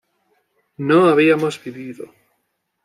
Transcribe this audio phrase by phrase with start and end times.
[0.87, 2.05] no habíamos vivido